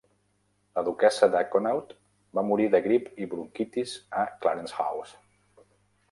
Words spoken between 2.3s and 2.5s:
va